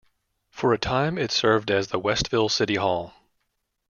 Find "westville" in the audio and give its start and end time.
1.99-2.49